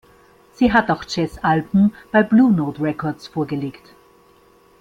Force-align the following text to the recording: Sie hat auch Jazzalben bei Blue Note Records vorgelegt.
Sie 0.55 0.73
hat 0.73 0.89
auch 0.89 1.03
Jazzalben 1.07 1.93
bei 2.11 2.23
Blue 2.23 2.51
Note 2.51 2.81
Records 2.81 3.27
vorgelegt. 3.27 3.93